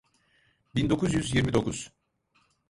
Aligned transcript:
Bin 0.75 0.89
dokuz 0.89 1.13
yüz 1.13 1.35
yirmi 1.35 1.53
dokuz. 1.53 1.91